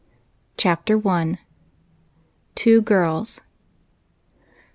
[0.57, 1.37] CHAPTER I.
[2.55, 3.41] TWO GIRLS.